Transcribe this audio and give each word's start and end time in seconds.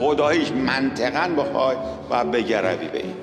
خداییش 0.00 0.52
منطقا 0.52 1.42
بخوای 1.42 1.76
و 2.10 2.24
بگروی 2.24 2.88
به 2.88 3.02
این. 3.02 3.14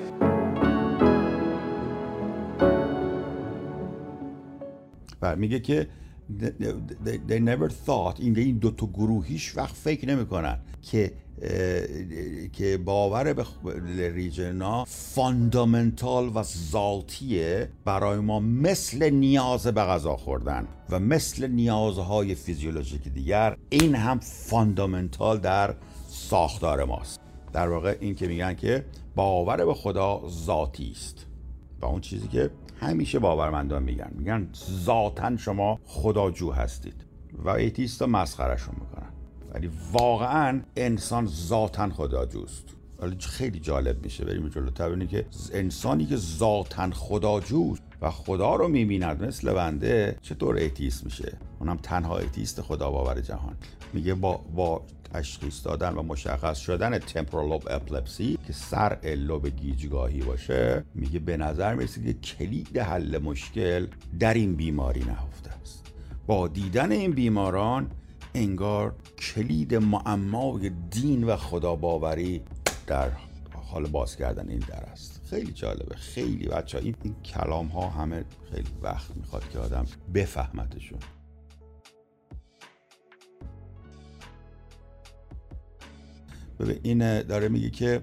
و 5.22 5.36
میگه 5.36 5.60
که 5.60 5.88
they 7.28 7.40
never 7.40 7.70
thought 7.86 8.20
این 8.20 8.38
این 8.38 8.58
دو 8.58 8.70
تا 8.70 8.86
گروه 8.86 9.26
هیچ 9.26 9.56
وقت 9.56 9.74
فکر 9.74 10.08
نمی‌کنن 10.08 10.58
که 10.82 11.12
که 12.52 12.78
باور 12.84 13.32
به 13.32 13.44
religion 14.14 14.84
fundamental 14.84 16.30
و 16.34 16.42
ذاتیه 16.42 17.68
برای 17.84 18.18
ما 18.18 18.40
مثل 18.40 19.10
نیاز 19.10 19.66
به 19.66 19.80
غذا 19.80 20.16
خوردن 20.16 20.68
و 20.90 21.00
مثل 21.00 21.48
نیازهای 21.48 22.34
فیزیولوژیک 22.34 23.08
دیگر. 23.08 23.56
این 23.70 23.94
هم 23.94 24.18
fundamental 24.18 25.38
در 25.38 25.74
ساختار 26.28 26.84
ماست. 26.84 27.20
در 27.52 27.68
واقع 27.68 27.96
این 28.00 28.14
که 28.14 28.26
میگن 28.26 28.54
که 28.54 28.84
باور 29.14 29.64
به 29.64 29.74
خدا 29.74 30.22
ذاتی 30.28 30.90
است. 30.90 31.26
و 31.80 31.86
اون 31.86 32.00
چیزی 32.00 32.28
که 32.28 32.50
همیشه 32.80 33.18
باورمندان 33.18 33.82
میگن. 33.82 34.10
میگن 34.14 34.48
ذاتا 34.84 35.36
شما 35.36 35.78
خداجو 35.86 36.52
هستید 36.52 37.06
و 37.44 37.48
اتئیستا 37.48 38.06
مسخرشون 38.06 38.74
می‌کنن. 38.80 39.12
ولی 39.54 39.70
واقعا 39.92 40.62
انسان 40.76 41.26
ذاتا 41.26 41.90
خداجوست. 41.90 42.64
ولی 42.98 43.16
خیلی 43.20 43.60
جالب 43.60 44.04
میشه 44.04 44.24
بریم 44.24 44.48
جلوتر 44.48 44.88
ببینید 44.88 45.08
که 45.08 45.26
انسانی 45.52 46.06
که 46.06 46.16
ذاتا 46.16 46.90
خداجوست 46.90 47.82
و 48.02 48.10
خدا 48.10 48.54
رو 48.54 48.68
می‌بیند 48.68 49.24
مثل 49.24 49.52
بنده 49.52 50.16
چطور 50.22 50.56
اتئیست 50.56 51.04
میشه؟ 51.04 51.38
اونم 51.60 51.76
تنها 51.76 52.18
اتئیست 52.18 52.60
خدا 52.60 52.90
باور 52.90 53.20
جهان. 53.20 53.56
میگه 53.92 54.14
با, 54.14 54.36
با 54.54 54.82
تشخیص 55.14 55.66
دادن 55.66 55.94
و 55.94 56.02
مشخص 56.02 56.58
شدن 56.58 56.98
تمپورال 56.98 57.48
لوب 57.48 57.62
اپلپسی 57.70 58.38
که 58.46 58.52
سر 58.52 58.98
لوب 59.04 59.46
گیجگاهی 59.46 60.20
باشه 60.20 60.84
میگه 60.94 61.18
به 61.18 61.36
نظر 61.36 61.74
می‌رسه 61.74 62.02
که 62.02 62.12
کلید 62.12 62.78
حل 62.78 63.18
مشکل 63.18 63.86
در 64.18 64.34
این 64.34 64.54
بیماری 64.54 65.00
نهفته 65.00 65.50
است. 65.50 65.84
با 66.26 66.48
دیدن 66.48 66.92
این 66.92 67.10
بیماران 67.10 67.90
انگار 68.34 68.94
کلید 69.18 69.74
معمای 69.74 70.70
دین 70.90 71.24
و 71.24 71.36
خداباوری 71.36 72.42
در 72.86 73.10
حال 73.70 73.86
باز 73.86 74.16
کردن 74.16 74.48
این 74.48 74.58
در 74.58 74.80
است. 74.80 75.20
خیلی 75.30 75.52
جالبه. 75.52 75.96
خیلی 75.96 76.48
بچه 76.48 76.78
این, 76.78 76.96
این 77.02 77.14
کلام 77.22 77.66
ها 77.66 77.88
همه 77.88 78.24
خیلی 78.50 78.70
وقت 78.82 79.16
می‌خواد 79.16 79.48
که 79.48 79.58
آدم 79.58 79.86
بفهمتشون. 80.14 80.98
ببین 86.60 86.80
این 86.82 87.22
داره 87.22 87.48
میگه 87.48 87.70
که 87.70 88.02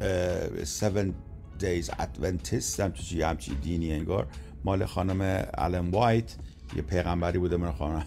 7 0.00 1.14
days 1.60 1.86
Adventist 1.86 2.80
همچی 2.80 3.22
همچی 3.22 3.54
دینی 3.54 3.92
انگار. 3.92 4.28
مال 4.64 4.84
خانم 4.86 5.46
الن 5.54 5.90
وایت 5.90 6.36
یه 6.76 6.82
پیغمبری 6.82 7.38
بوده 7.38 7.56
من 7.56 7.72
خانم 7.72 8.06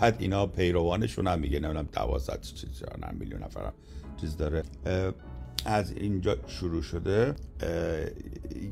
بعد 0.00 0.16
اینا 0.18 0.46
پیروانشون 0.46 1.26
هم 1.26 1.38
میگه 1.38 1.60
نمی‌دونم 1.60 1.88
12 1.92 2.38
میلیون 3.18 3.42
نفر 3.42 3.72
چیز 4.20 4.36
داره. 4.36 4.62
از 5.64 5.92
اینجا 5.92 6.36
شروع 6.46 6.82
شده. 6.82 7.34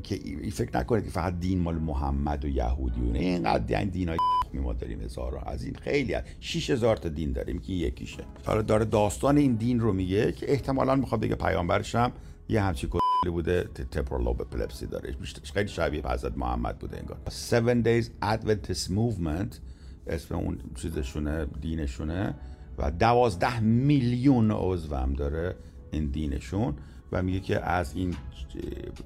که 0.03 0.15
فکر 0.53 0.77
نکنه 0.77 1.01
که 1.01 1.09
فقط 1.09 1.39
دین 1.39 1.59
مال 1.59 1.75
محمد 1.75 2.45
و 2.45 2.47
یهودی 2.47 3.01
و 3.01 3.15
اینقدر 3.15 3.79
این 3.79 3.89
دین 3.89 4.09
های 4.09 4.17
ما 4.63 4.73
داریم 4.73 5.01
هزار 5.01 5.43
از 5.45 5.63
این 5.63 5.75
خیلی 5.75 6.13
هست. 6.13 6.25
6000 6.39 6.97
تا 6.97 7.09
دین 7.09 7.31
داریم 7.31 7.59
که 7.59 7.73
یکیشه. 7.73 8.23
حالا 8.45 8.61
داره 8.61 8.85
داستان 8.85 9.37
این 9.37 9.55
دین 9.55 9.79
رو 9.79 9.93
میگه 9.93 10.31
که 10.31 10.51
احتمالا 10.51 10.95
می‌خواد 10.95 11.21
بگه 11.21 11.35
پیامبرش 11.35 11.95
هم 11.95 12.11
یه 12.49 12.61
همچی 12.61 12.87
کلی 12.87 13.31
بوده. 13.31 13.63
تپرال 13.63 14.23
لوب 14.23 14.41
اپلپسی 14.41 14.85
داره. 14.85 15.15
خیلی 15.53 15.67
شبیه 15.67 16.07
حضرت 16.07 16.37
محمد 16.37 16.79
بوده 16.79 16.97
انگار. 16.97 17.17
7 17.27 17.83
days 17.83 18.05
Adventist 18.23 18.89
movement 18.89 19.59
اسم 20.07 20.35
اون 20.35 20.57
چیزشونه 20.75 21.45
دینشونه 21.61 22.35
و 22.77 22.91
دوازده 22.91 23.59
میلیون 23.59 24.51
عضو 24.51 24.95
هم 24.95 25.13
داره 25.13 25.55
این 25.91 26.05
دینشون 26.05 26.75
و 27.11 27.23
میگه 27.23 27.39
که 27.39 27.59
از 27.59 27.95
این 27.95 28.15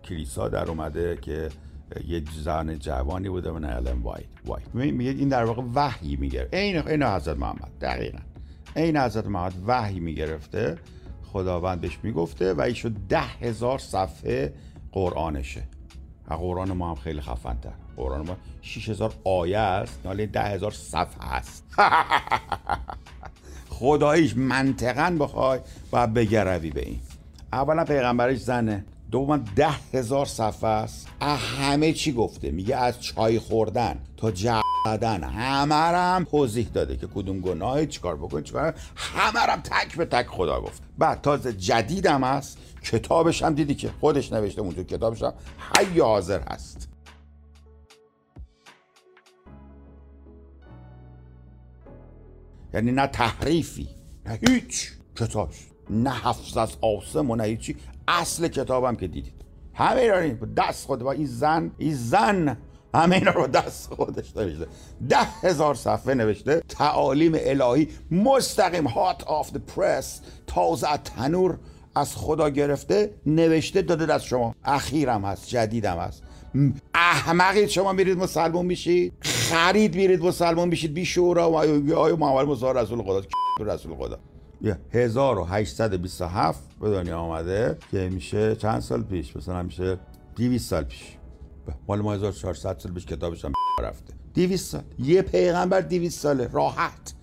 کلیسا 0.04 0.50
در 0.50 0.70
اومده 0.70 1.18
که 1.22 1.50
یه 2.08 2.24
زن 2.44 2.78
جوانی 2.78 3.30
بوده 3.30 3.52
من 3.52 3.64
الان 3.64 4.02
وایت 4.02 4.26
وایت 4.46 4.76
میگه 4.76 5.12
این 5.12 5.30
در 5.30 5.44
واقع 5.44 5.64
وحی 5.76 6.16
می‌گرفت 6.16 6.54
این 6.54 6.88
این 6.88 7.04
حضرت 7.04 7.38
محمد 7.38 7.72
دقیقا. 7.82 8.20
این 8.76 8.98
حضرت 8.98 9.28
محمد 9.28 9.54
وحی 9.68 10.00
می‌گرفته 10.00 10.78
خداوند 11.24 11.82
بهش 11.82 12.00
می‌گفته 12.04 12.54
و 12.54 12.62
ایشو 12.62 12.90
ده 13.10 13.22
هزار 13.22 13.80
صفحه 13.80 14.54
قرآنشه. 14.92 15.64
قرآن 16.36 16.72
ما 16.72 16.90
هم 16.90 16.96
خیلی 16.96 17.22
خفن 17.22 17.58
قرآن 17.98 18.28
ما 18.28 18.38
6000 18.62 19.14
آیه 19.24 19.58
است 19.58 20.04
ده 20.04 20.42
هزار 20.42 20.72
صفحه 20.72 21.34
است. 21.34 21.64
خداییش 23.70 24.38
منطقا 24.38 25.18
بخوای 25.20 25.60
و 25.94 26.08
بگروی 26.08 26.70
به 26.70 26.86
این. 26.86 27.00
اولا 27.54 27.84
پیغمبرش 27.84 28.38
زنه. 28.38 28.86
دوما 29.12 29.38
ده 29.38 29.70
هزار 29.94 30.26
صفحه 30.26 30.70
است. 30.70 31.08
همه 31.22 31.94
چی 31.94 32.14
گفته. 32.14 32.52
میگه 32.52 32.76
از 32.76 33.02
چای 33.02 33.40
خوردن 33.40 34.00
تا 34.18 34.32
جدن 34.32 35.24
همه 35.24 35.76
هم 35.76 36.24
توضیح 36.24 36.68
داده 36.74 36.98
که 36.98 37.08
کدوم 37.08 37.40
گناهی 37.40 37.88
چیکار 37.88 38.18
بکن 38.18 38.44
چیکار 38.44 38.76
همه 38.96 39.40
هم 39.40 39.62
تک 39.62 39.98
به 39.98 40.06
تک 40.06 40.28
خدا 40.28 40.62
گفت 40.62 40.84
بعد 40.98 41.22
تازه 41.22 41.54
جدیدم 41.54 42.24
هست. 42.24 42.58
کتابش 42.84 43.44
هم 43.44 43.54
دیدی 43.54 43.76
که 43.76 43.90
خودش 44.00 44.34
نوشته 44.34 44.62
اونجا 44.62 44.84
کتابش 44.84 45.24
هم 45.24 45.34
حی 45.78 46.00
حاضر 46.00 46.40
هست. 46.40 46.90
یعنی 52.74 52.92
نه 52.92 53.08
تحریفی 53.08 53.88
نه 54.26 54.40
هیچ 54.48 54.92
کتابش. 55.16 55.68
نه 55.90 56.12
حفظ 56.12 56.58
از 56.58 56.78
آسم 56.82 57.32
و 57.32 57.36
نه 57.36 57.44
هیچی. 57.44 57.76
اصل 58.10 58.48
کتابم 58.48 58.96
که 58.96 59.08
دیدید. 59.08 59.34
همه 59.74 60.02
اینا 60.02 60.46
دست 60.58 60.86
خود 60.86 61.04
با 61.04 61.12
این 61.12 61.26
زن 61.26 61.72
این 61.78 61.94
زن 61.94 62.58
همه 62.96 63.16
اینا 63.16 63.32
رو 63.32 63.48
دست 63.48 63.94
خودش 63.94 64.38
نوشته. 64.38 64.68
ده 65.10 65.18
هزار 65.42 65.76
صفحه 65.76 66.14
نوشته. 66.14 66.62
تعالیم 66.70 67.32
الهی 67.36 67.88
مستقیم 68.12 68.88
هات 68.88 69.24
آف 69.24 69.50
the 69.50 69.60
پرس 69.76 70.22
تازه 70.48 70.98
تنور 70.98 71.58
از 71.96 72.16
خدا 72.16 72.50
گرفته 72.50 73.14
نوشته 73.26 73.82
داده 73.82 74.06
دست 74.06 74.26
شما. 74.26 74.56
اخیرم 74.64 75.26
هست 75.26 75.48
جدیدم 75.48 75.98
هست. 75.98 76.24
احمقید 76.94 77.70
شما 77.70 77.94
میرید 77.94 78.18
مسلمون 78.18 78.66
میشید. 78.66 79.14
خرید 79.22 79.96
میرید 79.96 80.22
مسلمون 80.22 80.70
میشید. 80.70 80.94
بی 80.94 81.06
شورا 81.06 81.52
و 81.52 81.56
آیا 81.96 82.16
محمد 82.16 82.48
مصطفی 82.48 82.74
رسول 82.74 83.04
خدا. 83.04 83.22
رسول 83.60 83.96
خدا؟ 83.96 84.20
1827 84.92 86.80
به 86.80 86.90
دنیا 86.90 87.18
آمده 87.20 87.78
که 87.92 88.10
میشه 88.10 88.56
چند 88.56 88.80
سال 88.80 89.04
پیش 89.04 89.36
مثلا 89.36 89.64
میشه 89.64 89.98
200 90.36 90.70
سال 90.70 90.84
پیش. 90.84 91.18
مال 91.88 92.02
ما 92.02 92.14
1400 92.14 92.78
سال 92.80 92.92
پیش 92.92 93.06
کتابش 93.06 93.46
هم 93.46 93.52
رفته. 93.84 94.14
200 94.34 94.72
سال. 94.72 94.82
یه 95.00 95.22
پیغمبر 95.22 95.82
200 95.82 96.20
ساله. 96.20 96.50
راحت. 96.54 97.14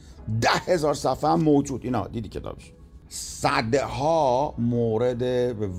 ده 0.40 0.48
هزار 0.48 0.94
صفحه 0.94 1.30
هم 1.30 1.40
موجود. 1.40 1.84
اینا 1.84 2.06
دیدی 2.08 2.28
کتابش. 2.28 2.72
صدها 3.08 4.54
مورد 4.58 5.22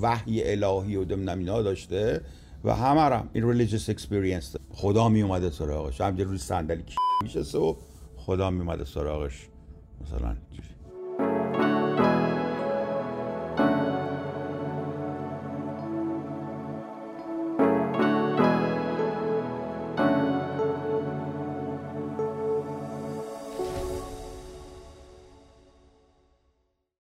وحی 0.01 0.43
الهی 0.51 0.95
و 0.95 1.03
دم 1.03 1.39
اینا 1.39 1.61
داشته 1.61 2.21
و 2.63 2.75
همه 2.75 3.01
هم. 3.01 3.29
این 3.33 3.67
religious 3.67 3.89
experience. 3.89 4.57
خدا 4.71 5.09
می 5.09 5.21
اومده 5.21 5.49
سراغش. 5.49 6.01
هم 6.01 6.17
روی 6.17 6.37
صندلی 6.37 6.83
میشه 7.23 7.57
و 7.57 7.75
خدا 8.17 8.49
می 8.49 8.59
اومده 8.59 8.85
سراغش. 8.85 9.49
مثلا 10.01 10.35